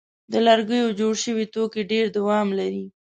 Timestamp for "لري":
2.59-2.85